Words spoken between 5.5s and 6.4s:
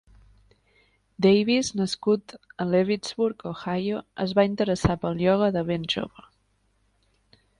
de ben jove.